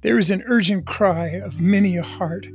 [0.00, 2.46] There is an urgent cry of many a heart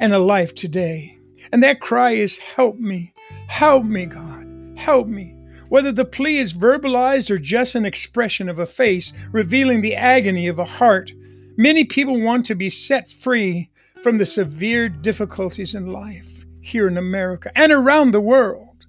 [0.00, 1.18] and a life today.
[1.52, 3.12] And that cry is, Help me,
[3.46, 4.46] help me, God,
[4.76, 5.36] help me.
[5.68, 10.48] Whether the plea is verbalized or just an expression of a face revealing the agony
[10.48, 11.12] of a heart,
[11.58, 13.70] many people want to be set free
[14.02, 18.86] from the severe difficulties in life here in America and around the world.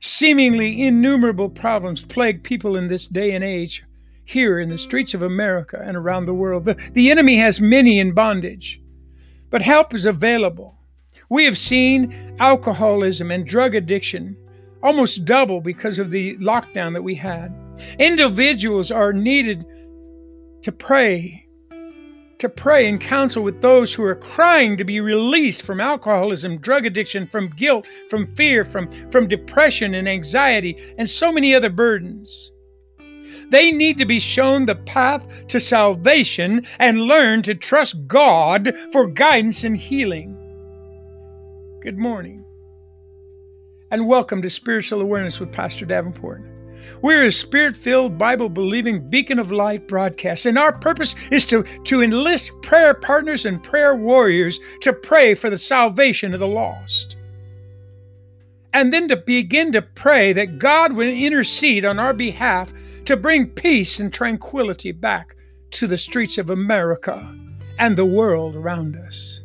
[0.00, 3.82] Seemingly innumerable problems plague people in this day and age
[4.28, 6.66] here in the streets of America and around the world.
[6.66, 8.82] The, the enemy has many in bondage,
[9.48, 10.78] but help is available.
[11.30, 14.36] We have seen alcoholism and drug addiction
[14.82, 17.54] almost double because of the lockdown that we had.
[17.98, 19.64] Individuals are needed
[20.60, 21.46] to pray,
[22.36, 26.84] to pray and counsel with those who are crying to be released from alcoholism, drug
[26.84, 32.52] addiction, from guilt, from fear, from, from depression and anxiety, and so many other burdens.
[33.50, 39.06] They need to be shown the path to salvation and learn to trust God for
[39.06, 40.36] guidance and healing.
[41.80, 42.44] Good morning,
[43.90, 46.42] and welcome to Spiritual Awareness with Pastor Davenport.
[47.00, 51.62] We're a spirit filled, Bible believing beacon of light broadcast, and our purpose is to,
[51.84, 57.16] to enlist prayer partners and prayer warriors to pray for the salvation of the lost.
[58.74, 62.74] And then to begin to pray that God would intercede on our behalf
[63.08, 65.34] to bring peace and tranquility back
[65.70, 67.34] to the streets of America
[67.78, 69.44] and the world around us.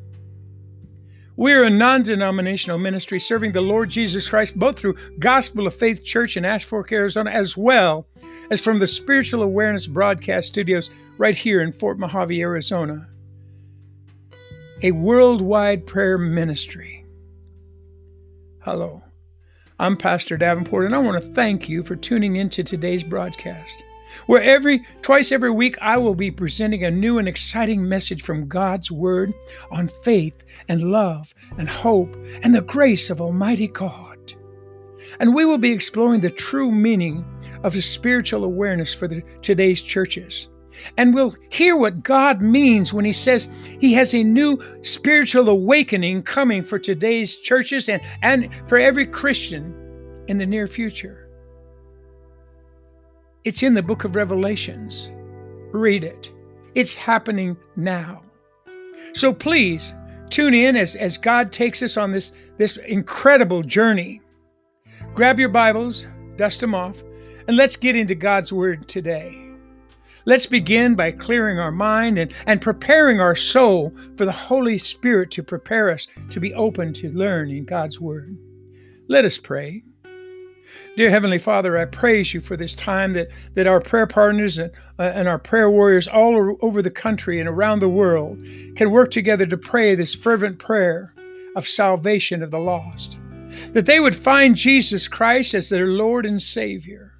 [1.37, 6.03] We're a non denominational ministry serving the Lord Jesus Christ both through Gospel of Faith
[6.03, 8.05] Church in Ash Fork, Arizona, as well
[8.51, 13.07] as from the Spiritual Awareness Broadcast Studios right here in Fort Mojave, Arizona.
[14.81, 17.05] A worldwide prayer ministry.
[18.59, 19.02] Hello.
[19.79, 23.83] I'm Pastor Davenport, and I want to thank you for tuning into today's broadcast.
[24.27, 28.47] Where every twice every week I will be presenting a new and exciting message from
[28.47, 29.33] God's Word
[29.71, 34.33] on faith and love and hope and the grace of Almighty God.
[35.19, 37.25] And we will be exploring the true meaning
[37.63, 40.49] of the spiritual awareness for the, today's churches.
[40.97, 46.23] And we'll hear what God means when He says He has a new spiritual awakening
[46.23, 49.73] coming for today's churches and, and for every Christian
[50.27, 51.29] in the near future.
[53.43, 55.11] It's in the book of Revelations.
[55.71, 56.31] Read it,
[56.75, 58.21] it's happening now.
[59.13, 59.93] So please
[60.29, 64.21] tune in as, as God takes us on this, this incredible journey.
[65.13, 66.07] Grab your Bibles,
[66.37, 67.03] dust them off,
[67.47, 69.42] and let's get into God's Word today.
[70.25, 75.31] Let's begin by clearing our mind and, and preparing our soul for the Holy Spirit
[75.31, 78.37] to prepare us to be open to learn in God's Word.
[79.09, 79.83] Let us pray.
[80.95, 84.71] Dear Heavenly Father, I praise you for this time that, that our prayer partners and,
[84.97, 88.41] uh, and our prayer warriors all over the country and around the world
[88.77, 91.13] can work together to pray this fervent prayer
[91.57, 93.19] of salvation of the lost.
[93.73, 97.12] That they would find Jesus Christ as their Lord and Savior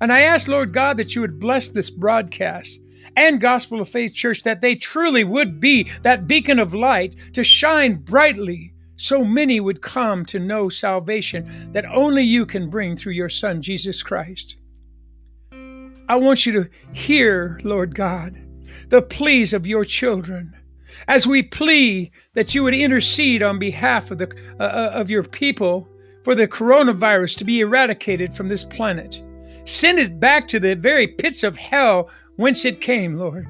[0.00, 2.80] and I ask, Lord God, that you would bless this broadcast
[3.16, 7.42] and Gospel of Faith Church, that they truly would be that beacon of light to
[7.42, 13.14] shine brightly so many would come to know salvation that only you can bring through
[13.14, 14.56] your Son, Jesus Christ.
[16.08, 18.36] I want you to hear, Lord God,
[18.88, 20.54] the pleas of your children
[21.08, 25.22] as we plea that you would intercede on behalf of, the, uh, uh of your
[25.22, 25.88] people
[26.24, 29.22] for the coronavirus to be eradicated from this planet.
[29.64, 33.46] Send it back to the very pits of hell whence it came, Lord.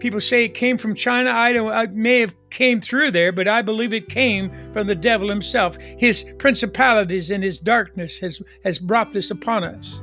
[0.00, 1.30] People say it came from China.
[1.30, 1.70] I don't.
[1.72, 5.76] I may have came through there, but I believe it came from the devil himself.
[5.76, 10.02] His principalities and his darkness has has brought this upon us.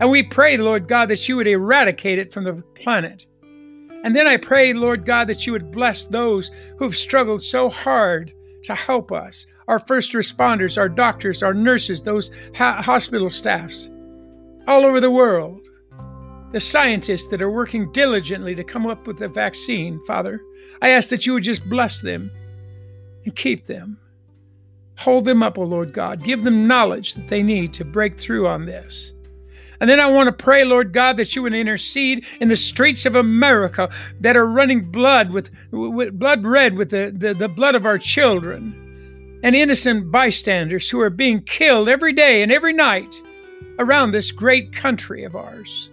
[0.00, 3.24] And we pray, Lord God, that you would eradicate it from the planet.
[4.04, 7.68] And then I pray, Lord God, that you would bless those who have struggled so
[7.68, 8.32] hard
[8.64, 13.90] to help us our first responders, our doctors, our nurses, those hospital staffs
[14.66, 15.68] all over the world,
[16.52, 20.40] the scientists that are working diligently to come up with a vaccine, Father.
[20.80, 22.30] I ask that you would just bless them
[23.24, 23.98] and keep them.
[24.98, 26.22] Hold them up, O oh Lord God.
[26.22, 29.14] Give them knowledge that they need to break through on this.
[29.80, 33.04] And then I want to pray, Lord God, that you would intercede in the streets
[33.04, 37.74] of America that are running blood with, with blood red with the, the, the blood
[37.74, 43.20] of our children and innocent bystanders who are being killed every day and every night
[43.78, 45.90] around this great country of ours.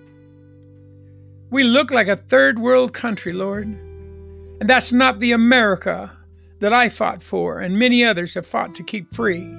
[1.50, 6.12] We look like a third world country, Lord, and that's not the America
[6.60, 9.50] that I fought for and many others have fought to keep free.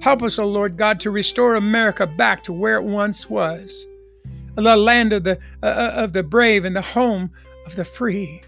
[0.00, 3.86] Help us, O oh Lord God, to restore America back to where it once was
[4.54, 7.30] the land of the uh, uh, of the brave and the home
[7.66, 8.42] of the free.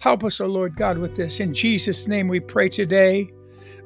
[0.00, 1.40] Help us, O Lord God, with this.
[1.40, 3.30] In Jesus' name we pray today.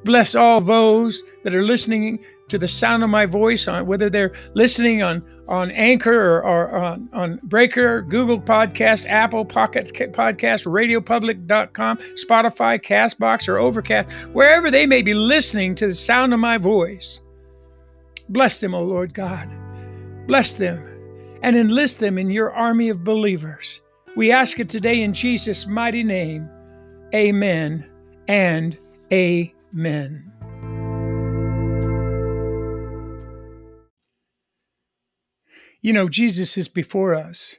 [0.03, 2.19] Bless all those that are listening
[2.49, 6.75] to the sound of my voice, on whether they're listening on on Anchor or, or
[6.77, 14.85] on, on Breaker, Google Podcast, Apple Pocket Podcast, RadioPublic.com, Spotify, Castbox, or Overcast, wherever they
[14.85, 17.19] may be listening to the sound of my voice.
[18.29, 19.49] Bless them, O Lord God.
[20.27, 20.79] Bless them
[21.41, 23.81] and enlist them in your army of believers.
[24.15, 26.49] We ask it today in Jesus' mighty name.
[27.13, 27.89] Amen
[28.27, 28.77] and
[29.11, 30.32] amen.
[35.83, 37.57] You know, Jesus is before us.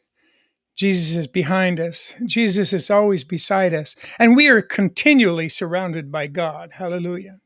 [0.76, 2.15] Jesus is behind us.
[2.25, 3.97] Jesus is always beside us.
[4.19, 6.73] And we are continually surrounded by God.
[6.73, 7.38] Hallelujah.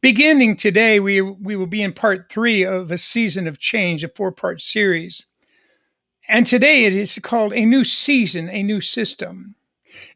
[0.00, 4.08] Beginning today, we, we will be in part three of a season of change, a
[4.08, 5.26] four part series.
[6.26, 9.56] And today it is called a new season, a new system.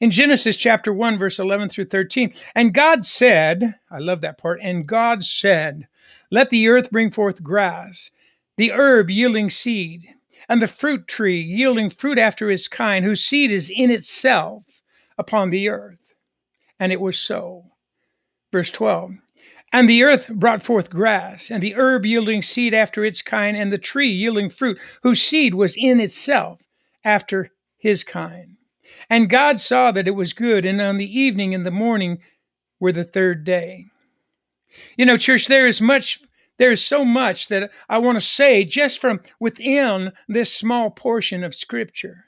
[0.01, 4.59] In Genesis chapter 1, verse 11 through 13, and God said, I love that part,
[4.63, 5.87] and God said,
[6.31, 8.11] Let the earth bring forth grass
[8.57, 10.15] the herb yielding seed,
[10.49, 14.83] and the fruit tree yielding fruit after its kind, whose seed is in itself
[15.17, 16.15] upon the earth.
[16.79, 17.65] And it was so.
[18.53, 19.13] Verse 12
[19.73, 23.73] And the earth brought forth grass, and the herb yielding seed after its kind, and
[23.73, 26.63] the tree yielding fruit, whose seed was in itself
[27.05, 28.57] after his kind.
[29.09, 32.19] And God saw that it was good, and on the evening and the morning
[32.79, 33.87] were the third day.
[34.97, 36.21] You know, church, there is much
[36.63, 41.57] there's so much that I want to say just from within this small portion of
[41.57, 42.27] Scripture.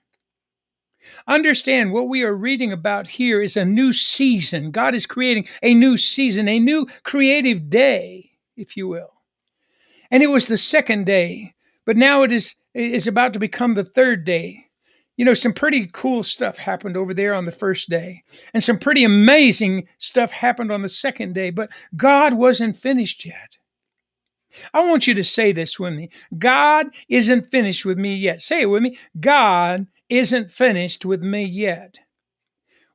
[1.28, 4.72] Understand what we are reading about here is a new season.
[4.72, 9.12] God is creating a new season, a new creative day, if you will.
[10.10, 11.54] And it was the second day,
[11.84, 14.64] but now it is, it is about to become the third day.
[15.16, 18.80] You know, some pretty cool stuff happened over there on the first day, and some
[18.80, 23.58] pretty amazing stuff happened on the second day, but God wasn't finished yet.
[24.72, 28.40] I want you to say this with me God isn't finished with me yet.
[28.40, 31.98] Say it with me God isn't finished with me yet.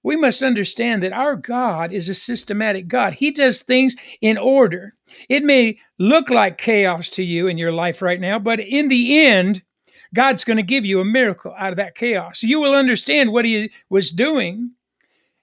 [0.02, 3.16] We must understand that our God is a systematic God.
[3.16, 4.96] He does things in order.
[5.28, 9.20] It may look like chaos to you in your life right now, but in the
[9.20, 9.62] end,
[10.14, 12.44] God's going to give you a miracle out of that chaos.
[12.44, 14.72] You will understand what He was doing.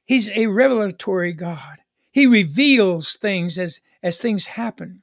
[0.06, 1.78] He's a revelatory God.
[2.10, 5.02] He reveals things as, as things happen.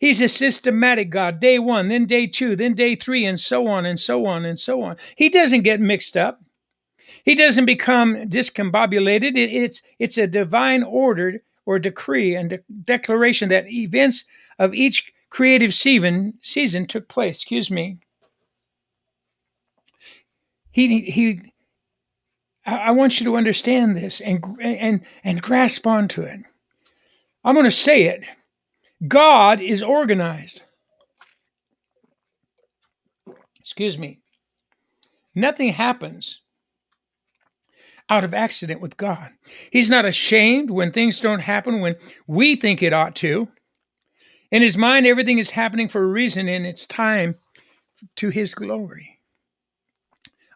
[0.00, 1.40] He's a systematic God.
[1.40, 4.58] Day one, then day two, then day three, and so on and so on and
[4.58, 4.96] so on.
[5.14, 6.40] He doesn't get mixed up.
[7.22, 9.36] He doesn't become discombobulated.
[9.36, 14.24] It, it's it's a divine order or decree and de- declaration that events
[14.58, 17.36] of each creative season season took place.
[17.36, 17.98] Excuse me.
[20.72, 21.42] He he.
[22.64, 26.40] I want you to understand this and and and grasp onto it.
[27.44, 28.24] I'm going to say it
[29.06, 30.62] God is organized.
[33.58, 34.20] Excuse me.
[35.34, 36.40] Nothing happens
[38.08, 39.30] out of accident with God.
[39.70, 41.94] He's not ashamed when things don't happen when
[42.26, 43.48] we think it ought to.
[44.50, 47.36] In his mind, everything is happening for a reason and it's time
[48.16, 49.20] to his glory.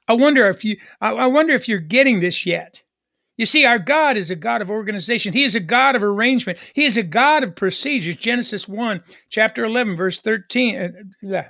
[0.08, 2.82] I wonder if you I wonder if you're getting this yet.
[3.36, 5.32] You see, our God is a God of organization.
[5.32, 6.58] He is a God of arrangement.
[6.72, 8.16] He is a God of procedures.
[8.16, 11.42] Genesis 1, chapter 11, verse 13, uh,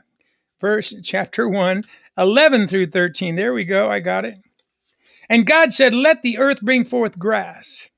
[0.60, 1.84] verse chapter 1,
[2.16, 3.36] 11 through 13.
[3.36, 3.90] There we go.
[3.90, 4.36] I got it.
[5.28, 7.90] And God said, Let the earth bring forth grass,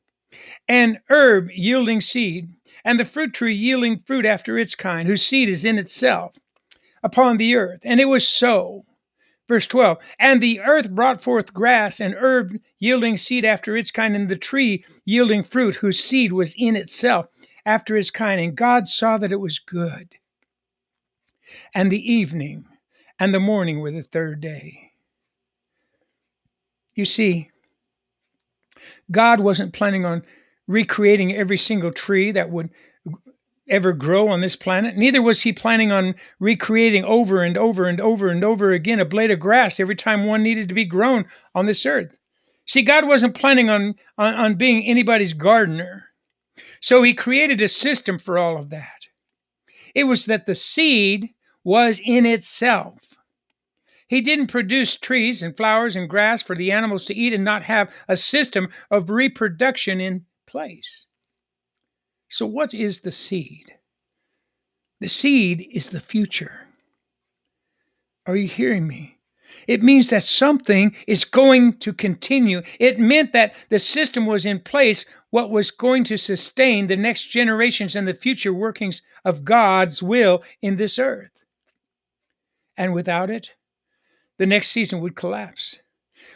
[0.68, 2.48] and herb yielding seed,
[2.84, 6.36] and the fruit tree yielding fruit after its kind, whose seed is in itself
[7.02, 7.80] upon the earth.
[7.84, 8.82] And it was so.
[9.48, 14.16] Verse 12, and the earth brought forth grass and herb yielding seed after its kind,
[14.16, 17.28] and the tree yielding fruit whose seed was in itself
[17.64, 18.40] after its kind.
[18.40, 20.16] And God saw that it was good.
[21.74, 22.66] And the evening
[23.20, 24.90] and the morning were the third day.
[26.94, 27.50] You see,
[29.10, 30.24] God wasn't planning on
[30.66, 32.70] recreating every single tree that would
[33.68, 34.96] ever grow on this planet.
[34.96, 39.04] Neither was he planning on recreating over and over and over and over again a
[39.04, 42.18] blade of grass every time one needed to be grown on this earth.
[42.66, 46.06] See, God wasn't planning on, on, on being anybody's gardener.
[46.80, 49.06] So he created a system for all of that.
[49.94, 51.30] It was that the seed
[51.64, 53.14] was in itself.
[54.08, 57.62] He didn't produce trees and flowers and grass for the animals to eat and not
[57.62, 61.06] have a system of reproduction in place.
[62.36, 63.76] So, what is the seed?
[65.00, 66.66] The seed is the future.
[68.26, 69.16] Are you hearing me?
[69.66, 72.60] It means that something is going to continue.
[72.78, 77.30] It meant that the system was in place, what was going to sustain the next
[77.30, 81.42] generations and the future workings of God's will in this earth.
[82.76, 83.54] And without it,
[84.36, 85.78] the next season would collapse.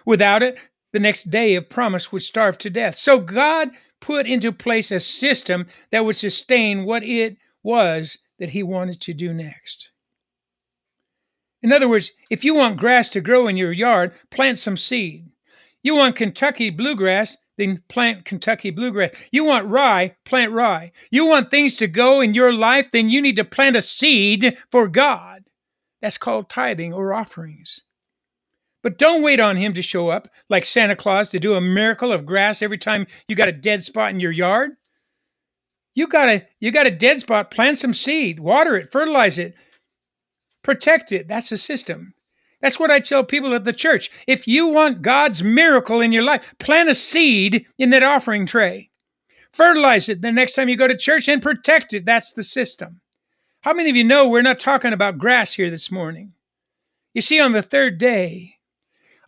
[0.06, 0.56] Without it,
[0.94, 2.94] the next day of promise would starve to death.
[2.94, 3.68] So God
[4.00, 9.14] put into place a system that would sustain what it was that He wanted to
[9.14, 9.90] do next.
[11.62, 15.26] In other words, if you want grass to grow in your yard, plant some seed.
[15.82, 19.10] You want Kentucky bluegrass, then plant Kentucky bluegrass.
[19.30, 20.92] You want rye, plant rye.
[21.10, 24.56] You want things to go in your life, then you need to plant a seed
[24.70, 25.44] for God.
[26.00, 27.82] That's called tithing or offerings.
[28.82, 32.12] But don't wait on him to show up like Santa Claus to do a miracle
[32.12, 34.72] of grass every time you got a dead spot in your yard.
[35.94, 39.54] You got a you got a dead spot, plant some seed, water it, fertilize it,
[40.62, 41.28] protect it.
[41.28, 42.14] That's a system.
[42.62, 44.10] That's what I tell people at the church.
[44.26, 48.90] If you want God's miracle in your life, plant a seed in that offering tray.
[49.52, 52.04] Fertilize it the next time you go to church and protect it.
[52.04, 53.00] That's the system.
[53.62, 56.32] How many of you know we're not talking about grass here this morning?
[57.14, 58.59] You see, on the third day,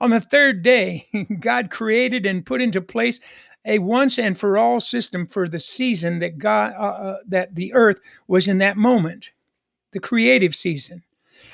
[0.03, 1.07] on the third day,
[1.41, 3.21] God created and put into place
[3.65, 7.73] a once and for all system for the season that God uh, uh, that the
[7.73, 9.31] earth was in that moment,
[9.93, 11.05] the creative season.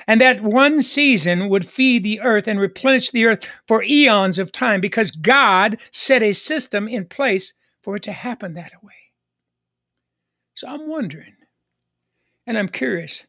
[0.06, 4.50] And that one season would feed the earth and replenish the earth for eons of
[4.50, 7.52] time because God set a system in place
[7.82, 8.92] for it to happen that way.
[10.54, 11.36] So I'm wondering,
[12.46, 13.24] and I'm curious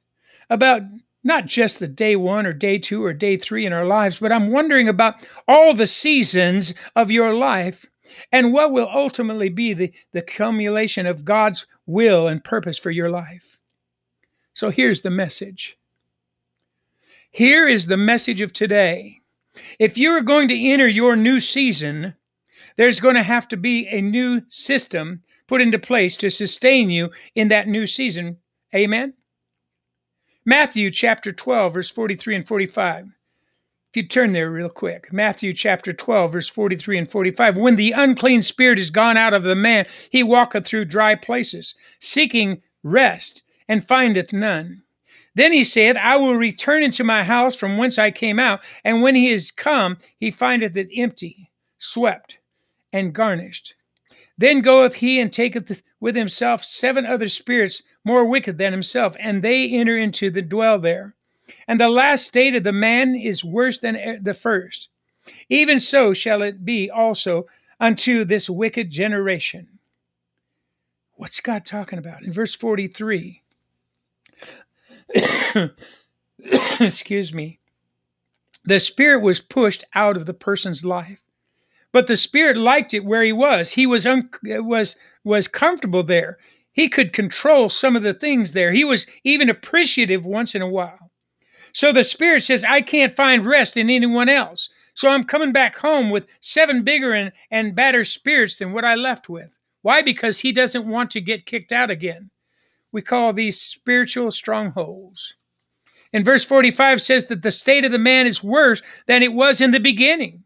[0.49, 0.83] about
[1.23, 4.31] not just the day one or day two or day three in our lives, but
[4.31, 7.85] I'm wondering about all the seasons of your life
[8.31, 13.09] and what will ultimately be the, the accumulation of God's will and purpose for your
[13.09, 13.59] life.
[14.53, 15.77] So here's the message.
[17.31, 19.19] Here is the message of today.
[19.77, 22.15] If you're going to enter your new season,
[22.75, 27.09] there's going to have to be a new system put into place to sustain you
[27.35, 28.37] in that new season.
[28.73, 29.13] Amen?
[30.45, 33.05] Matthew chapter 12, verse 43 and 45.
[33.05, 37.57] If you turn there real quick, Matthew chapter 12, verse 43 and 45.
[37.57, 41.75] When the unclean spirit is gone out of the man, he walketh through dry places,
[41.99, 44.83] seeking rest, and findeth none.
[45.35, 48.61] Then he saith, I will return into my house from whence I came out.
[48.83, 52.37] And when he is come, he findeth it empty, swept,
[52.93, 53.75] and garnished.
[54.37, 59.41] Then goeth he and taketh with himself seven other spirits more wicked than himself, and
[59.41, 61.15] they enter into the dwell there.
[61.67, 64.89] And the last state of the man is worse than the first.
[65.49, 67.47] Even so shall it be also
[67.79, 69.67] unto this wicked generation.
[71.13, 72.23] What's God talking about?
[72.23, 73.41] In verse 43,
[76.79, 77.59] excuse me,
[78.63, 81.19] the spirit was pushed out of the person's life.
[81.91, 83.71] But the spirit liked it where he was.
[83.71, 86.37] He was un- was was comfortable there.
[86.71, 88.71] He could control some of the things there.
[88.71, 91.11] He was even appreciative once in a while.
[91.73, 95.77] So the spirit says, "I can't find rest in anyone else." So I'm coming back
[95.77, 99.57] home with seven bigger and, and badder spirits than what I left with.
[99.81, 100.01] Why?
[100.01, 102.31] Because he doesn't want to get kicked out again.
[102.91, 105.35] We call these spiritual strongholds.
[106.11, 109.61] And verse 45 says that the state of the man is worse than it was
[109.61, 110.43] in the beginning.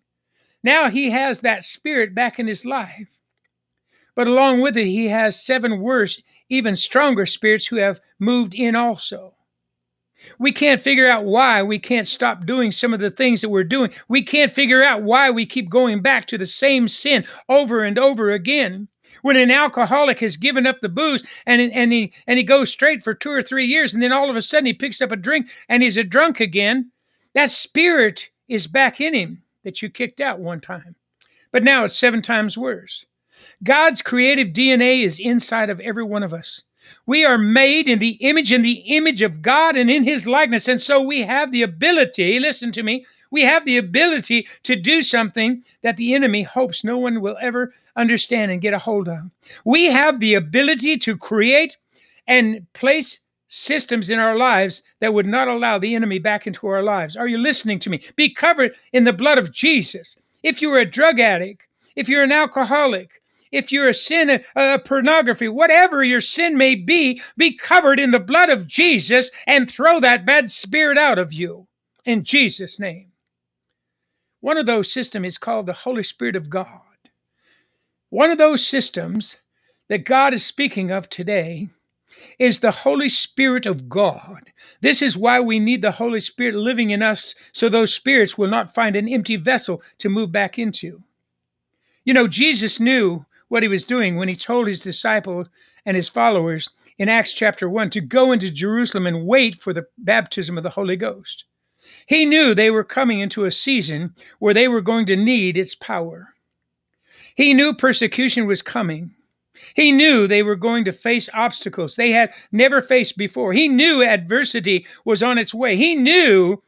[0.63, 3.19] Now he has that spirit back in his life.
[4.15, 8.75] But along with it, he has seven worse, even stronger spirits who have moved in
[8.75, 9.35] also.
[10.39, 13.65] We can't figure out why we can't stop doing some of the things that we're
[13.65, 13.91] doing.
[14.07, 17.99] We can't figure out why we keep going back to the same sin over and
[17.99, 18.87] over again.
[19.21, 23.03] When an alcoholic has given up the booze and, and, he, and he goes straight
[23.03, 25.17] for two or three years, and then all of a sudden he picks up a
[25.17, 26.91] drink and he's a drunk again,
[27.33, 30.95] that spirit is back in him that you kicked out one time.
[31.51, 33.05] But now it's seven times worse.
[33.63, 36.63] God's creative DNA is inside of every one of us.
[37.05, 40.67] We are made in the image and the image of God and in his likeness.
[40.67, 45.01] And so we have the ability, listen to me, we have the ability to do
[45.01, 49.31] something that the enemy hopes no one will ever understand and get a hold of.
[49.65, 51.77] We have the ability to create
[52.27, 53.19] and place
[53.53, 57.15] systems in our lives that would not allow the enemy back into our lives.
[57.15, 58.01] Are you listening to me?
[58.15, 60.17] Be covered in the blood of Jesus.
[60.41, 61.61] If you're a drug addict,
[61.95, 66.73] if you're an alcoholic, if you're a sin, a, a pornography, whatever your sin may
[66.73, 71.31] be, be covered in the blood of Jesus and throw that bad spirit out of
[71.31, 71.67] you
[72.05, 73.11] in Jesus' name.
[74.41, 76.81] One of those systems is called the Holy Spirit of God.
[78.09, 79.37] One of those systems
[79.89, 81.69] that God is speaking of today
[82.39, 84.51] is the Holy Spirit of God.
[84.81, 88.49] This is why we need the Holy Spirit living in us so those spirits will
[88.49, 91.03] not find an empty vessel to move back into.
[92.03, 95.47] You know, Jesus knew what he was doing when he told his disciples
[95.85, 99.85] and his followers in Acts chapter 1 to go into Jerusalem and wait for the
[99.97, 101.45] baptism of the Holy Ghost.
[102.07, 105.75] He knew they were coming into a season where they were going to need its
[105.75, 106.29] power.
[107.35, 109.15] He knew persecution was coming.
[109.75, 113.53] He knew they were going to face obstacles they had never faced before.
[113.53, 115.75] He knew adversity was on its way.
[115.75, 116.61] He knew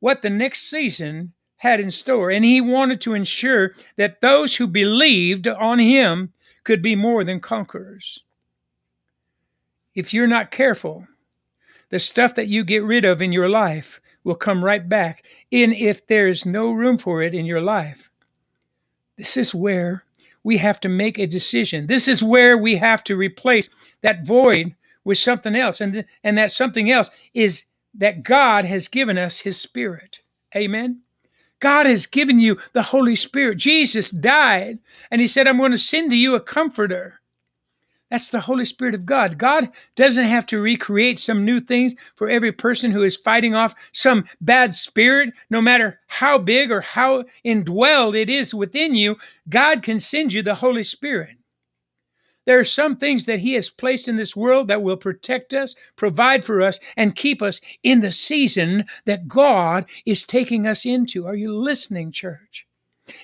[0.00, 4.66] what the next season had in store, and he wanted to ensure that those who
[4.66, 6.32] believed on him
[6.64, 8.20] could be more than conquerors.
[9.94, 11.06] If you're not careful,
[11.90, 15.72] the stuff that you get rid of in your life will come right back, in
[15.72, 18.10] if there's no room for it in your life.
[19.16, 20.04] This is where
[20.44, 21.86] we have to make a decision.
[21.86, 23.68] This is where we have to replace
[24.02, 25.80] that void with something else.
[25.80, 30.20] And, th- and that something else is that God has given us His Spirit.
[30.56, 31.00] Amen.
[31.60, 33.58] God has given you the Holy Spirit.
[33.58, 34.78] Jesus died
[35.10, 37.20] and He said, I'm going to send to you a comforter.
[38.12, 39.38] That's the Holy Spirit of God.
[39.38, 43.74] God doesn't have to recreate some new things for every person who is fighting off
[43.92, 49.16] some bad spirit, no matter how big or how indwelled it is within you.
[49.48, 51.38] God can send you the Holy Spirit.
[52.44, 55.74] There are some things that He has placed in this world that will protect us,
[55.96, 61.26] provide for us, and keep us in the season that God is taking us into.
[61.26, 62.66] Are you listening, church?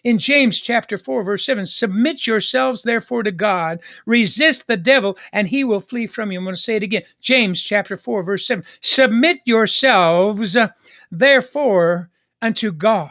[0.05, 5.49] In James chapter 4 verse 7, submit yourselves therefore to God, resist the devil and
[5.49, 6.39] he will flee from you.
[6.39, 7.03] I'm going to say it again.
[7.21, 10.69] James chapter 4 verse 7, submit yourselves uh,
[11.11, 13.11] therefore unto God.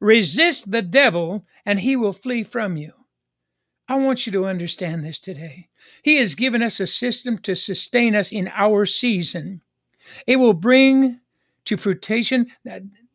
[0.00, 2.92] Resist the devil and he will flee from you.
[3.88, 5.68] I want you to understand this today.
[6.02, 9.62] He has given us a system to sustain us in our season.
[10.26, 11.20] It will bring
[11.64, 12.48] to fruition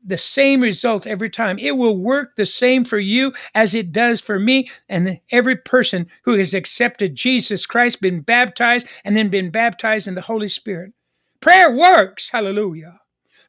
[0.05, 1.57] the same result every time.
[1.59, 6.07] It will work the same for you as it does for me and every person
[6.23, 10.93] who has accepted Jesus Christ, been baptized, and then been baptized in the Holy Spirit.
[11.39, 12.29] Prayer works.
[12.29, 12.99] Hallelujah.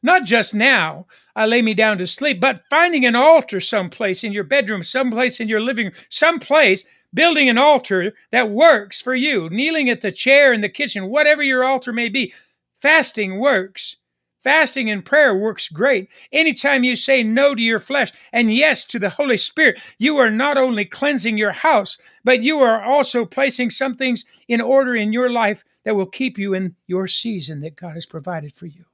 [0.03, 4.33] Not just now, I lay me down to sleep, but finding an altar someplace in
[4.33, 9.49] your bedroom, someplace in your living room, someplace, building an altar that works for you,
[9.49, 12.33] kneeling at the chair in the kitchen, whatever your altar may be.
[12.75, 13.95] Fasting works.
[14.45, 16.07] Fasting and prayer works great.
[16.31, 20.29] Anytime you say no to your flesh and yes to the Holy Spirit, you are
[20.29, 25.11] not only cleansing your house, but you are also placing some things in order in
[25.11, 28.85] your life that will keep you in your season that God has provided for you.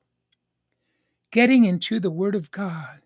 [1.34, 3.02] Getting into the Word of God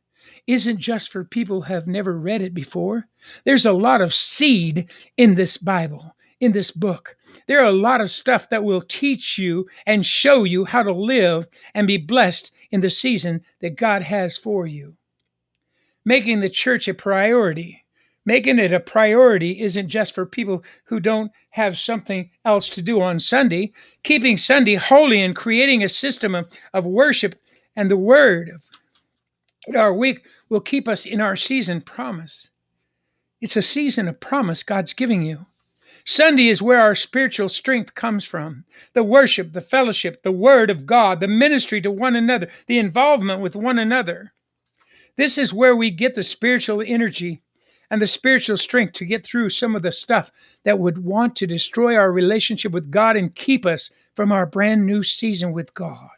[0.45, 3.07] isn't just for people who have never read it before.
[3.43, 7.17] There's a lot of seed in this Bible in this book.
[7.47, 10.93] There are a lot of stuff that will teach you and show you how to
[10.93, 14.95] live and be blessed in the season that God has for you.
[16.05, 17.83] Making the church a priority.
[18.27, 23.01] Making it a priority isn't just for people who don't have something else to do
[23.01, 23.73] on Sunday.
[24.03, 27.35] Keeping Sunday holy and creating a system of, of worship
[27.75, 28.69] and the word of
[29.75, 32.49] our week will keep us in our season promise.
[33.41, 35.47] It's a season of promise God's giving you.
[36.07, 38.63] Sunday is where our spiritual strength comes from.
[38.93, 43.41] The worship, the fellowship, the word of God, the ministry to one another, the involvement
[43.41, 44.31] with one another.
[45.17, 47.41] This is where we get the spiritual energy
[47.89, 50.31] and the spiritual strength to get through some of the stuff
[50.63, 54.85] that would want to destroy our relationship with God and keep us from our brand
[54.85, 56.09] new season with God.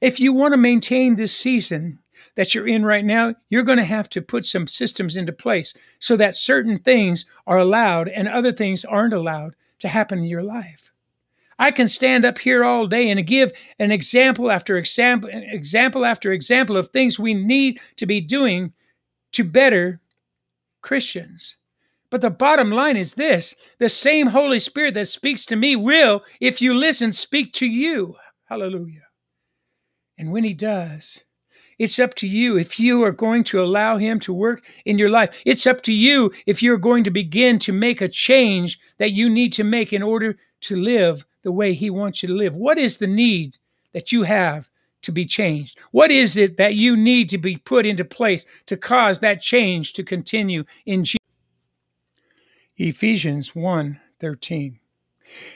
[0.00, 1.98] If you want to maintain this season,
[2.36, 5.74] that you're in right now, you're going to have to put some systems into place
[5.98, 10.42] so that certain things are allowed and other things aren't allowed to happen in your
[10.42, 10.90] life.
[11.58, 16.32] I can stand up here all day and give an example after example, example after
[16.32, 18.72] example of things we need to be doing
[19.32, 20.00] to better
[20.82, 21.56] Christians.
[22.10, 26.22] But the bottom line is this the same Holy Spirit that speaks to me will,
[26.40, 28.16] if you listen, speak to you.
[28.44, 29.08] Hallelujah.
[30.18, 31.24] And when He does,
[31.78, 35.10] it's up to you if you are going to allow Him to work in your
[35.10, 35.40] life.
[35.44, 39.28] It's up to you if you're going to begin to make a change that you
[39.28, 42.54] need to make in order to live the way He wants you to live.
[42.54, 43.58] What is the need
[43.92, 44.70] that you have
[45.02, 45.78] to be changed?
[45.90, 49.92] What is it that you need to be put into place to cause that change
[49.94, 51.18] to continue in Jesus?
[52.76, 54.78] Ephesians 1 13.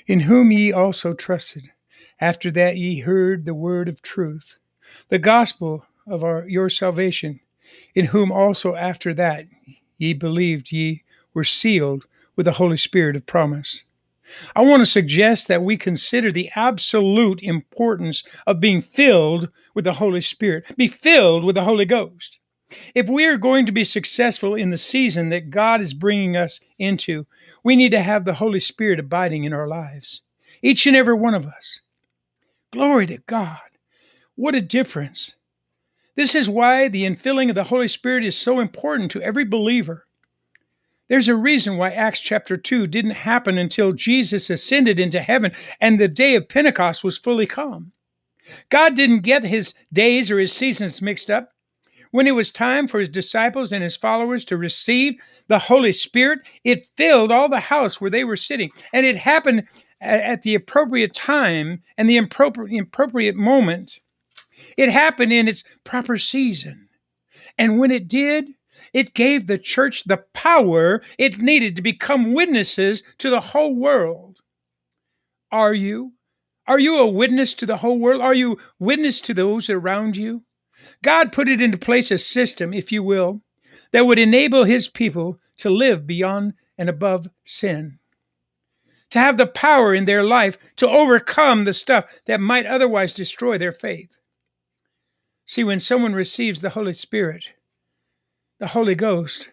[0.07, 1.72] In whom ye also trusted,
[2.20, 4.59] after that ye heard the word of truth,
[5.09, 7.40] the gospel of our your salvation,
[7.94, 9.46] in whom also after that
[9.98, 11.02] ye believed ye
[11.34, 13.84] were sealed with the Holy Spirit of promise,
[14.54, 19.94] I want to suggest that we consider the absolute importance of being filled with the
[19.94, 22.38] Holy Spirit, be filled with the Holy Ghost.
[22.94, 26.60] If we are going to be successful in the season that God is bringing us
[26.78, 27.26] into,
[27.64, 30.20] we need to have the Holy Spirit abiding in our lives,
[30.62, 31.80] each and every one of us.
[32.70, 33.60] Glory to God.
[34.34, 35.34] What a difference.
[36.18, 40.09] This is why the infilling of the Holy Spirit is so important to every believer.
[41.09, 45.96] There's a reason why Acts chapter 2 didn't happen until Jesus ascended into heaven and
[46.00, 47.92] the day of Pentecost was fully come.
[48.68, 51.52] God didn't get his days or his seasons mixed up.
[52.11, 56.40] When it was time for his disciples and his followers to receive the Holy Spirit,
[56.64, 58.70] it filled all the house where they were sitting.
[58.92, 59.68] And it happened
[60.00, 64.00] at the appropriate time and the appropriate moment.
[64.76, 66.88] It happened in its proper season.
[67.56, 68.50] And when it did,
[68.92, 74.40] it gave the church the power it needed to become witnesses to the whole world.
[75.50, 76.12] Are you?
[76.66, 78.20] Are you a witness to the whole world?
[78.20, 80.42] Are you witness to those around you?
[81.02, 83.42] God put it into place a system, if you will,
[83.92, 87.98] that would enable his people to live beyond and above sin.
[89.10, 93.56] To have the power in their life to overcome the stuff that might otherwise destroy
[93.56, 94.18] their faith.
[95.48, 97.54] See, when someone receives the Holy Spirit,
[98.61, 99.48] the Holy Ghost,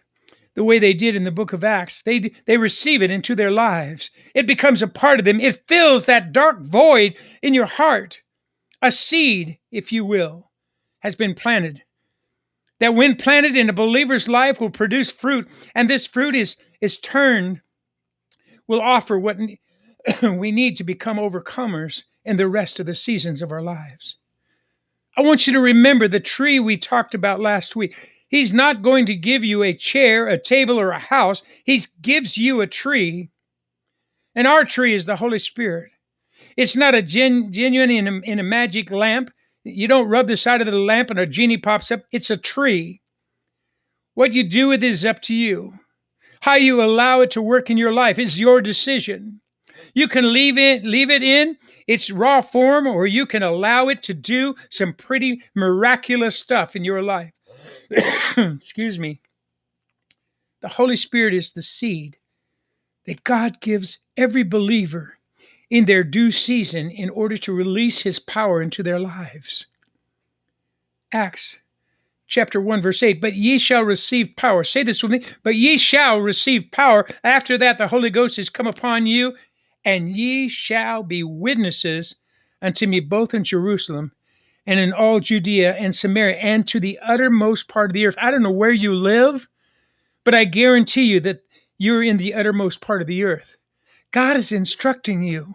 [0.54, 2.02] the way they did in the book of Acts.
[2.02, 4.10] They, they receive it into their lives.
[4.34, 5.40] It becomes a part of them.
[5.40, 8.20] It fills that dark void in your heart.
[8.82, 10.50] A seed, if you will,
[10.98, 11.82] has been planted.
[12.78, 16.98] That when planted in a believer's life will produce fruit, and this fruit is, is
[16.98, 17.62] turned,
[18.68, 19.38] will offer what
[20.22, 24.18] we need to become overcomers in the rest of the seasons of our lives.
[25.16, 27.94] I want you to remember the tree we talked about last week.
[28.28, 31.42] He's not going to give you a chair, a table, or a house.
[31.64, 33.30] He gives you a tree.
[34.34, 35.90] And our tree is the Holy Spirit.
[36.56, 39.30] It's not a gen, genuine in a, in a magic lamp.
[39.64, 42.02] You don't rub the side of the lamp and a genie pops up.
[42.12, 43.00] It's a tree.
[44.14, 45.74] What you do with it is up to you.
[46.40, 49.40] How you allow it to work in your life is your decision.
[49.96, 51.56] You can leave it, leave it in.
[51.86, 56.84] Its raw form, or you can allow it to do some pretty miraculous stuff in
[56.84, 57.32] your life.
[58.36, 59.22] excuse me,
[60.60, 62.18] the Holy Spirit is the seed
[63.06, 65.14] that God gives every believer
[65.70, 69.66] in their due season in order to release his power into their lives.
[71.10, 71.60] Acts
[72.26, 74.62] chapter 1 verse 8 but ye shall receive power.
[74.62, 75.24] Say this with me.
[75.42, 77.08] But ye shall receive power.
[77.24, 79.34] After that the holy ghost is come upon you
[79.86, 82.16] and ye shall be witnesses
[82.60, 84.12] unto me both in jerusalem
[84.66, 88.16] and in all Judea and Samaria and to the uttermost part of the earth.
[88.18, 89.48] I don't know where you live,
[90.24, 91.42] but I guarantee you that
[91.78, 93.56] you're in the uttermost part of the earth.
[94.10, 95.54] God is instructing you.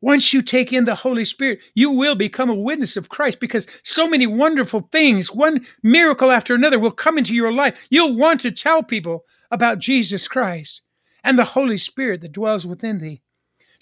[0.00, 3.68] Once you take in the Holy Spirit, you will become a witness of Christ because
[3.84, 7.78] so many wonderful things, one miracle after another, will come into your life.
[7.88, 10.82] You'll want to tell people about Jesus Christ
[11.22, 13.22] and the Holy Spirit that dwells within thee.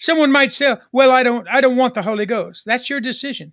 [0.01, 3.51] Someone might say, "Well, I don't I don't want the Holy Ghost." That's your decision.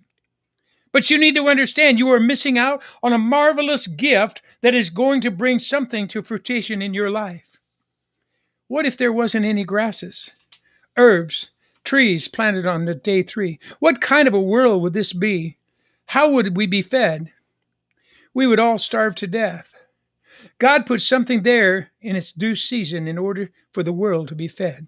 [0.91, 4.89] But you need to understand you are missing out on a marvelous gift that is
[4.89, 7.57] going to bring something to fruition in your life.
[8.67, 10.31] What if there wasn't any grasses,
[10.97, 11.51] herbs,
[11.83, 13.59] trees planted on the day three?
[13.77, 15.59] What kind of a world would this be?
[16.07, 17.31] How would we be fed?
[18.33, 19.75] We would all starve to death.
[20.57, 24.47] God put something there in its due season in order for the world to be
[24.47, 24.87] fed.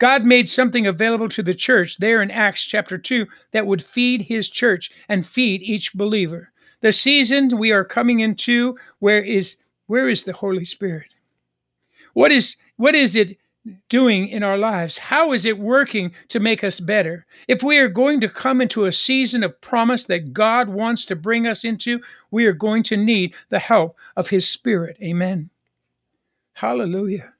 [0.00, 4.22] God made something available to the church there in Acts chapter 2 that would feed
[4.22, 6.50] his church and feed each believer.
[6.80, 11.14] The season we are coming into where is where is the Holy Spirit?
[12.14, 13.36] What is what is it
[13.90, 14.96] doing in our lives?
[14.96, 17.26] How is it working to make us better?
[17.46, 21.16] If we are going to come into a season of promise that God wants to
[21.16, 24.96] bring us into, we are going to need the help of His Spirit.
[25.02, 25.50] Amen.
[26.54, 27.34] Hallelujah.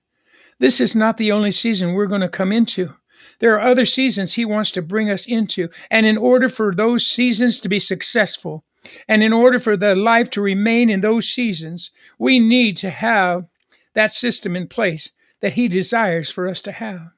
[0.61, 2.95] This is not the only season we're going to come into.
[3.39, 5.71] There are other seasons He wants to bring us into.
[5.91, 8.65] And in order for those seasons to be successful,
[9.09, 13.47] and in order for the life to remain in those seasons, we need to have
[13.95, 17.09] that system in place that He desires for us to have.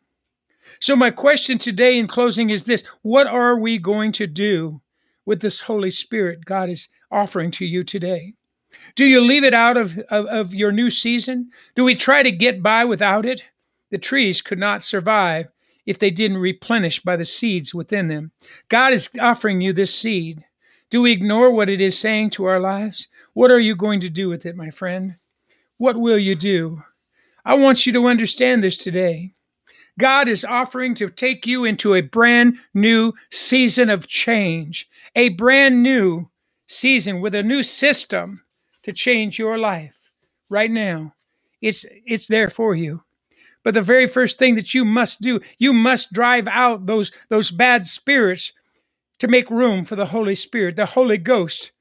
[0.81, 4.83] So, my question today in closing is this What are we going to do
[5.27, 8.35] with this Holy Spirit God is offering to you today?
[8.95, 11.51] Do you leave it out of, of, of, your new season?
[11.75, 13.45] Do we try to get by without it?
[13.91, 15.49] The trees could not survive
[15.87, 18.33] if they didn't replenish by the seeds within them.
[18.69, 20.45] God is offering you this seed.
[20.91, 23.09] Do we ignore what it is saying to our lives?
[23.33, 25.17] What are you going to do with it, my friend?
[25.79, 26.83] What will you do?
[27.45, 29.33] I want you to understand this today.
[29.99, 35.83] God is offering to take you into a brand new season of change, a brand
[35.83, 36.31] new
[36.69, 38.42] season with a new system
[38.83, 40.11] to change your life
[40.49, 41.15] right now.
[41.61, 43.03] It's it's there for you.
[43.63, 47.51] But the very first thing that you must do, you must drive out those those
[47.51, 48.53] bad spirits
[49.19, 51.73] to make room for the Holy Spirit, the Holy Ghost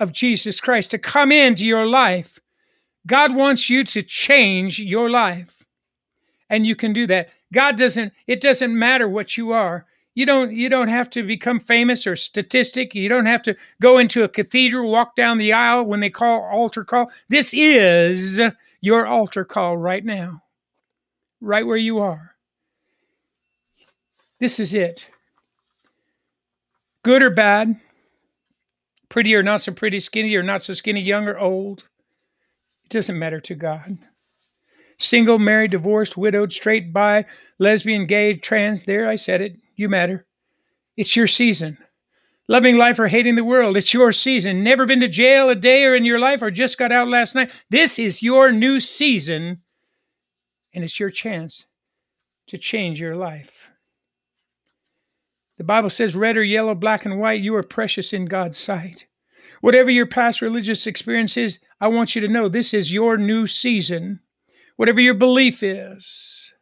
[0.00, 2.40] of Jesus Christ to come into your life.
[3.06, 5.64] God wants you to change your life.
[6.50, 7.30] And you can do that.
[7.52, 9.86] God doesn't it doesn't matter what you are.
[10.14, 12.94] You don't you don't have to become famous or statistic.
[12.94, 16.42] You don't have to go into a cathedral, walk down the aisle when they call
[16.42, 17.10] altar call.
[17.28, 18.40] This is
[18.82, 20.42] your altar call right now.
[21.40, 22.32] Right where you are.
[24.38, 25.08] This is it.
[27.04, 27.80] Good or bad,
[29.08, 31.84] pretty or not so pretty, skinny or not so skinny, young or old.
[32.84, 33.98] It doesn't matter to God.
[34.98, 37.24] Single, married, divorced, widowed, straight, bi,
[37.58, 39.61] lesbian, gay, trans, there, I said it.
[39.74, 40.26] You matter.
[40.96, 41.78] It's your season.
[42.48, 44.62] Loving life or hating the world, it's your season.
[44.62, 47.34] Never been to jail a day or in your life or just got out last
[47.34, 47.52] night.
[47.70, 49.62] This is your new season,
[50.74, 51.66] and it's your chance
[52.48, 53.70] to change your life.
[55.56, 59.06] The Bible says, red or yellow, black and white, you are precious in God's sight.
[59.60, 63.46] Whatever your past religious experience is, I want you to know this is your new
[63.46, 64.20] season.
[64.76, 66.52] Whatever your belief is,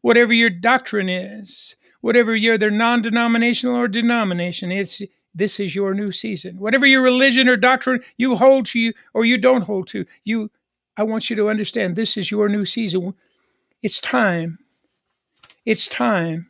[0.00, 5.02] whatever your doctrine is, whatever your their non-denominational or denomination, it's
[5.34, 6.58] this is your new season.
[6.58, 10.50] Whatever your religion or doctrine you hold to you or you don't hold to, you
[10.96, 13.14] I want you to understand this is your new season.
[13.82, 14.58] It's time.
[15.64, 16.48] It's time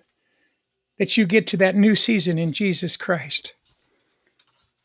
[0.99, 3.55] that you get to that new season in Jesus Christ.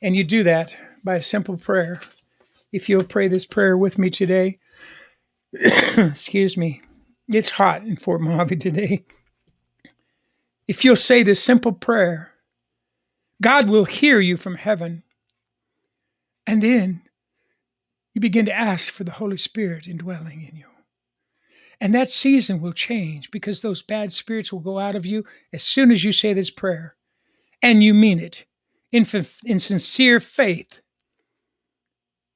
[0.02, 2.02] And you do that by a simple prayer.
[2.74, 4.60] If you'll pray this prayer with me today,
[5.54, 6.82] excuse me,
[7.30, 9.06] it's hot in Fort Mojave today.
[10.68, 12.34] If you'll say this simple prayer,
[13.42, 15.04] God will hear you from heaven.
[16.48, 17.02] And then
[18.14, 20.66] you begin to ask for the Holy Spirit indwelling in you.
[21.82, 25.64] And that season will change because those bad spirits will go out of you as
[25.64, 26.96] soon as you say this prayer
[27.62, 28.46] and you mean it
[28.92, 29.06] in,
[29.44, 30.82] in sincere faith.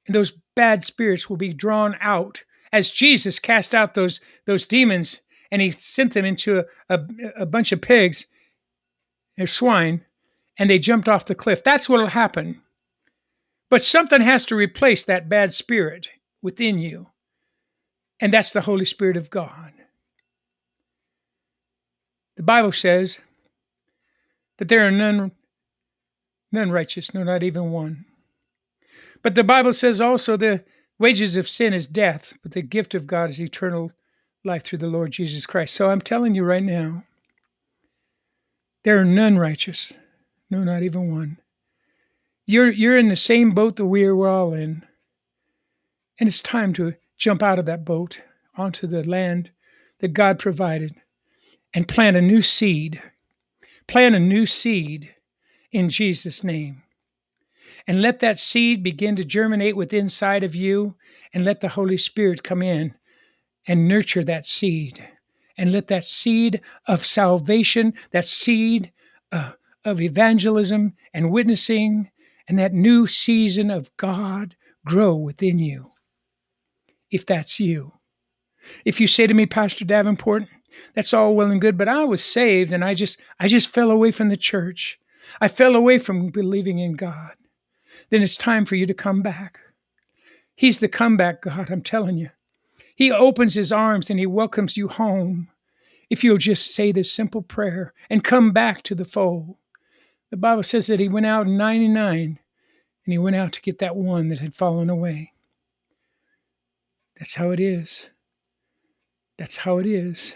[0.06, 5.20] And those bad spirits will be drawn out as Jesus cast out those, those demons
[5.50, 7.00] and he sent them into a, a,
[7.40, 8.26] a bunch of pigs
[9.38, 10.04] or swine
[10.58, 11.62] and they jumped off the cliff.
[11.62, 12.60] That's what will happen.
[13.70, 16.10] But something has to replace that bad spirit
[16.42, 17.08] within you.
[18.20, 19.72] And that's the Holy Spirit of God.
[22.36, 23.18] The Bible says
[24.58, 25.32] that there are none,
[26.50, 28.04] none righteous, no, not even one.
[29.22, 30.64] But the Bible says also the
[30.98, 33.92] wages of sin is death, but the gift of God is eternal
[34.48, 35.74] life through the Lord Jesus Christ.
[35.74, 37.04] So I'm telling you right now,
[38.82, 39.92] there are none righteous,
[40.50, 41.38] no, not even one.
[42.46, 44.84] You're you're in the same boat that we are all in,
[46.18, 48.22] and it's time to jump out of that boat
[48.56, 49.50] onto the land
[50.00, 50.94] that God provided
[51.74, 53.02] and plant a new seed.
[53.86, 55.14] Plant a new seed
[55.70, 56.82] in Jesus' name.
[57.86, 60.94] And let that seed begin to germinate within inside of you,
[61.32, 62.94] and let the Holy Spirit come in
[63.68, 65.08] and nurture that seed.
[65.56, 68.92] And let that seed of salvation, that seed
[69.30, 69.52] uh,
[69.84, 72.10] of evangelism and witnessing,
[72.48, 75.92] and that new season of God grow within you
[77.10, 77.92] if that's you.
[78.84, 80.44] If you say to me, Pastor Davenport,
[80.94, 83.90] that's all well and good, but I was saved and I just I just fell
[83.90, 84.98] away from the church.
[85.40, 87.32] I fell away from believing in God.
[88.10, 89.60] Then it's time for you to come back.
[90.54, 92.30] He's the comeback God, I'm telling you.
[92.98, 95.50] He opens his arms and he welcomes you home
[96.10, 99.54] if you'll just say this simple prayer and come back to the fold.
[100.32, 102.38] The Bible says that he went out in 99 and
[103.12, 105.32] he went out to get that one that had fallen away.
[107.20, 108.10] That's how it is.
[109.36, 110.34] That's how it is.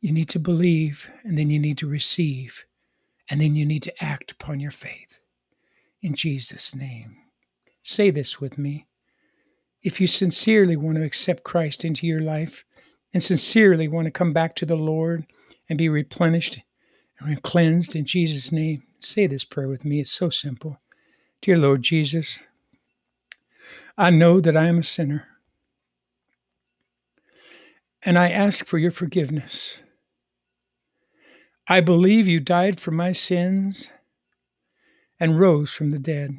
[0.00, 2.64] You need to believe, and then you need to receive,
[3.30, 5.20] and then you need to act upon your faith.
[6.02, 7.18] In Jesus' name.
[7.84, 8.88] Say this with me.
[9.88, 12.62] If you sincerely want to accept Christ into your life
[13.14, 15.24] and sincerely want to come back to the Lord
[15.66, 16.60] and be replenished
[17.18, 19.98] and cleansed in Jesus' name, say this prayer with me.
[19.98, 20.78] It's so simple.
[21.40, 22.38] Dear Lord Jesus,
[23.96, 25.26] I know that I am a sinner
[28.02, 29.80] and I ask for your forgiveness.
[31.66, 33.90] I believe you died for my sins
[35.18, 36.32] and rose from the dead.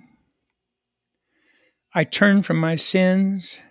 [1.93, 3.61] I turn from my sins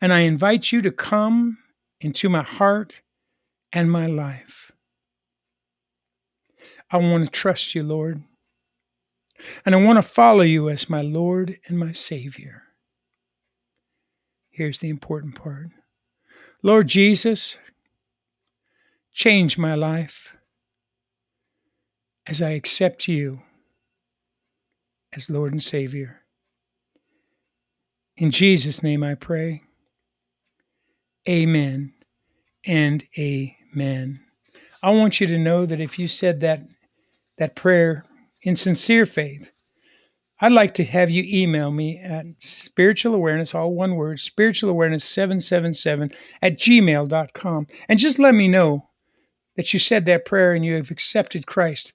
[0.00, 1.58] and I invite you to come
[2.00, 3.00] into my heart
[3.72, 4.72] and my life.
[6.90, 8.22] I want to trust you, Lord.
[9.64, 12.64] And I want to follow you as my Lord and my Savior.
[14.50, 15.68] Here's the important part
[16.62, 17.58] Lord Jesus,
[19.12, 20.36] change my life
[22.26, 23.40] as I accept you
[25.12, 26.21] as Lord and Savior.
[28.16, 29.62] In Jesus' name I pray.
[31.28, 31.94] Amen
[32.66, 34.20] and amen.
[34.82, 36.62] I want you to know that if you said that
[37.38, 38.04] that prayer
[38.42, 39.52] in sincere faith,
[40.40, 45.04] I'd like to have you email me at spiritual awareness, all one word, spiritual awareness
[45.04, 46.10] 777
[46.42, 47.66] at gmail.com.
[47.88, 48.88] And just let me know
[49.56, 51.92] that you said that prayer and you have accepted Christ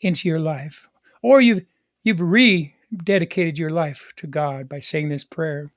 [0.00, 0.88] into your life.
[1.22, 1.64] Or you've
[2.02, 2.20] you've
[2.94, 5.70] rededicated your life to God by saying this prayer.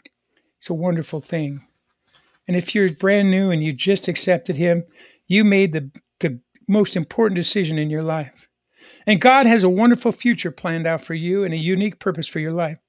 [0.58, 1.62] It's a wonderful thing.
[2.48, 4.86] And if you're brand new and you just accepted Him,
[5.28, 8.48] you made the, the most important decision in your life.
[9.06, 12.40] And God has a wonderful future planned out for you and a unique purpose for
[12.40, 12.80] your life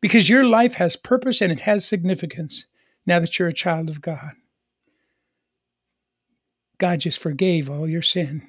[0.00, 2.66] because your life has purpose and it has significance
[3.06, 4.32] now that you're a child of God.
[6.78, 8.42] God just forgave all your sin.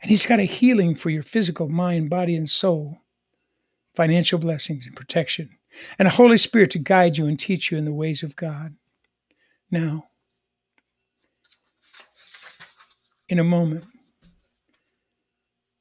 [0.00, 3.00] And He's got a healing for your physical mind, body, and soul,
[3.94, 5.50] financial blessings and protection,
[5.98, 8.74] and a Holy Spirit to guide you and teach you in the ways of God.
[9.70, 10.06] Now,
[13.28, 13.84] in a moment,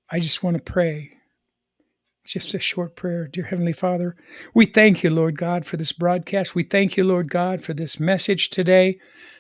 [0.10, 1.12] I just want to pray.
[2.26, 3.28] Just a short prayer.
[3.28, 4.16] Dear Heavenly Father,
[4.54, 6.56] we thank you, Lord God, for this broadcast.
[6.56, 9.00] We thank you, Lord God, for this message today.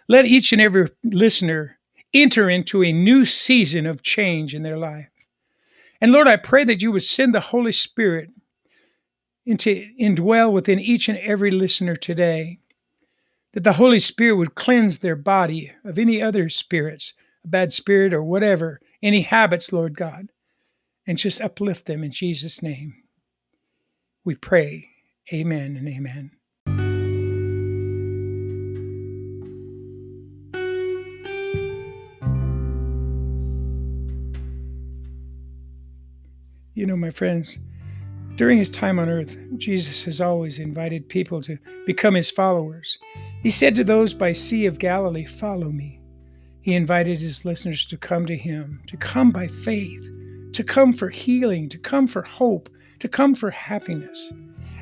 [0.09, 1.79] Let each and every listener
[2.13, 5.07] enter into a new season of change in their life.
[6.01, 8.29] And Lord, I pray that you would send the Holy Spirit
[9.45, 12.59] into indwell within each and every listener today
[13.53, 17.13] that the Holy Spirit would cleanse their body of any other spirits,
[17.45, 20.29] a bad spirit or whatever, any habits, Lord God,
[21.05, 22.95] and just uplift them in Jesus' name.
[24.25, 24.89] We pray.
[25.31, 26.31] Amen and amen.
[36.75, 37.59] You know, my friends,
[38.35, 42.97] during his time on earth, Jesus has always invited people to become his followers.
[43.41, 45.99] He said to those by Sea of Galilee, Follow me.
[46.61, 50.09] He invited his listeners to come to him, to come by faith,
[50.53, 52.69] to come for healing, to come for hope,
[52.99, 54.31] to come for happiness.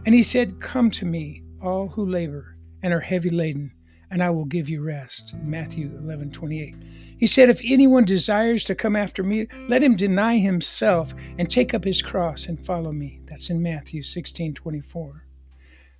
[0.05, 3.73] And he said, Come to me, all who labor and are heavy laden,
[4.11, 5.33] and I will give you rest.
[5.41, 6.75] Matthew 11 28.
[7.17, 11.73] He said, If anyone desires to come after me, let him deny himself and take
[11.73, 13.21] up his cross and follow me.
[13.25, 15.25] That's in Matthew 16 24.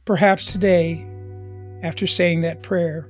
[0.04, 1.06] Perhaps today
[1.84, 3.08] after saying that prayer.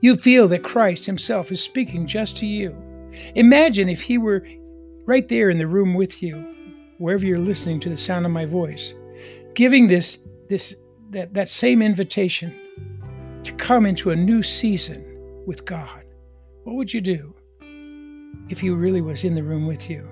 [0.00, 2.74] You feel that Christ Himself is speaking just to you.
[3.34, 4.46] Imagine if He were
[5.04, 6.34] right there in the room with you,
[6.98, 8.94] wherever you're listening to the sound of my voice,
[9.54, 10.76] giving this, this
[11.10, 12.54] that, that same invitation
[13.44, 15.04] to come into a new season
[15.46, 16.04] with God.
[16.64, 17.34] What would you do
[18.48, 20.08] if He really was in the room with you?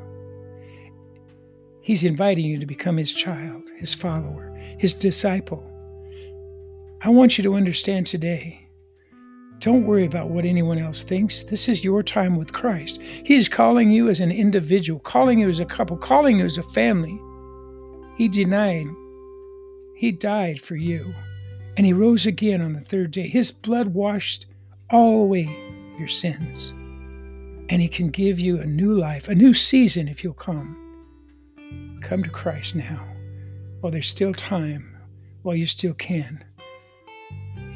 [1.81, 5.65] He's inviting you to become His child, His follower, His disciple.
[7.03, 8.69] I want you to understand today
[9.61, 11.43] don't worry about what anyone else thinks.
[11.43, 13.03] This is your time with Christ.
[13.03, 16.59] He is calling you as an individual, calling you as a couple, calling you as
[16.59, 17.21] a family.
[18.17, 18.87] He denied,
[19.97, 21.13] He died for you,
[21.79, 23.29] and He rose again on the third day.
[23.29, 24.47] His blood washed
[24.91, 25.45] all away
[25.97, 26.71] your sins,
[27.71, 30.85] and He can give you a new life, a new season if you'll come.
[32.03, 33.09] Come to Christ now
[33.81, 34.97] while there's still time,
[35.43, 36.45] while you still can.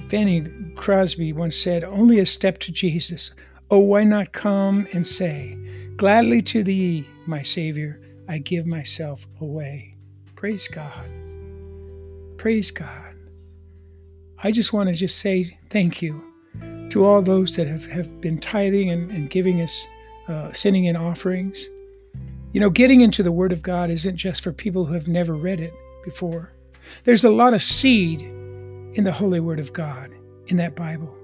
[0.09, 0.43] Fanny
[0.75, 3.35] Crosby once said, Only a step to Jesus.
[3.71, 5.57] Oh, why not come and say,
[5.97, 9.97] Gladly to thee, my Savior, I give myself away.
[10.35, 11.09] Praise God.
[12.37, 13.02] Praise God.
[14.45, 16.21] I just want to just say thank you
[16.90, 19.87] to all those that have, have been tithing and, and giving us,
[20.27, 21.69] uh, sending in offerings.
[22.53, 25.35] You know, getting into the Word of God isn't just for people who have never
[25.35, 25.73] read it
[26.05, 26.53] before.
[27.05, 30.11] There's a lot of seed in the Holy Word of God,
[30.49, 31.17] in that Bible.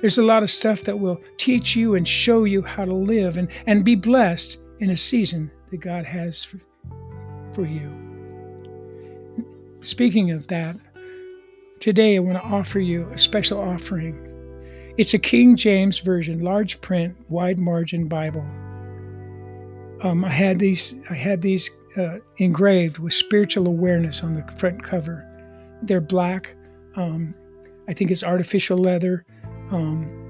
[0.00, 3.36] There's a lot of stuff that will teach you and show you how to live
[3.36, 6.58] and, and be blessed in a season that God has for,
[7.52, 7.90] for you.
[9.80, 10.76] Speaking of that,
[11.80, 14.22] today I want to offer you a special offering.
[14.98, 18.46] It's a King James Version, large print, wide margin Bible.
[20.02, 20.94] Um, I had these.
[21.10, 25.26] I had these uh, engraved with spiritual awareness on the front cover.
[25.82, 26.56] They're black
[26.96, 27.34] um,
[27.88, 29.24] I think it's artificial leather.
[29.70, 30.22] Um,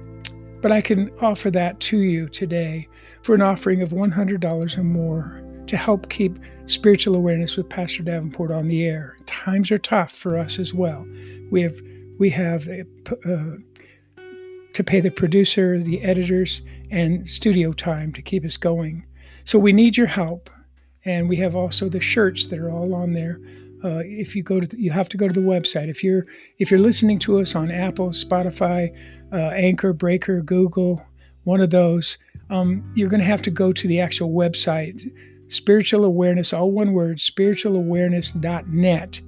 [0.62, 2.88] But I can offer that to you today
[3.22, 8.50] for an offering of $100 or more to help keep spiritual awareness with Pastor Davenport
[8.50, 9.18] on the air.
[9.26, 11.06] Times are tough for us as well.
[11.50, 11.80] We have
[12.18, 13.56] we have uh,
[14.72, 19.06] to pay the producer, the editors, and studio time to keep us going.
[19.44, 20.50] So we need your help,
[21.04, 23.40] and we have also the shirts that are all on there.
[23.84, 25.88] Uh, if you go to, the, you have to go to the website.
[25.88, 26.26] If you're
[26.58, 28.96] if you're listening to us on Apple, Spotify,
[29.32, 31.06] uh, Anchor, Breaker, Google,
[31.44, 32.18] one of those,
[32.50, 35.10] um, you're going to have to go to the actual website
[35.48, 39.20] spiritual awareness, all one word, spiritualawareness.net,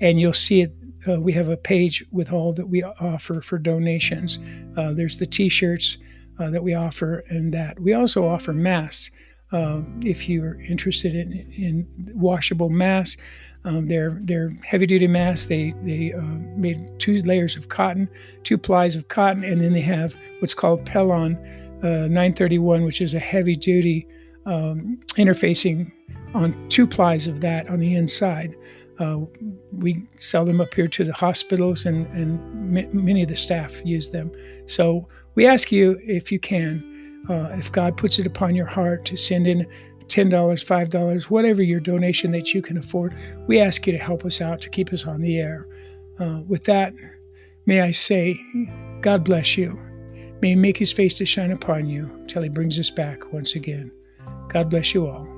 [0.00, 0.74] and you'll see it.
[1.08, 4.38] Uh, we have a page with all that we offer for donations.
[4.76, 5.96] Uh, there's the T-shirts
[6.38, 9.10] uh, that we offer, and that we also offer masks.
[9.52, 13.20] Um, if you're interested in, in washable masks,
[13.64, 15.46] um, they're they're heavy duty masks.
[15.46, 16.22] They they uh,
[16.56, 18.08] made two layers of cotton,
[18.42, 21.36] two plies of cotton, and then they have what's called Pellon
[21.82, 24.06] uh, 931, which is a heavy duty
[24.46, 25.92] um, interfacing
[26.34, 28.56] on two plies of that on the inside.
[28.98, 29.20] Uh,
[29.72, 33.80] we sell them up here to the hospitals, and, and m- many of the staff
[33.84, 34.30] use them.
[34.66, 39.04] So we ask you, if you can, uh, if God puts it upon your heart
[39.06, 39.66] to send in
[40.08, 43.14] $10, $5, whatever your donation that you can afford,
[43.46, 45.66] we ask you to help us out to keep us on the air.
[46.18, 46.92] Uh, with that,
[47.64, 48.38] may I say,
[49.00, 49.78] God bless you.
[50.42, 53.54] May He make His face to shine upon you till He brings us back once
[53.54, 53.90] again.
[54.50, 55.29] God bless you all.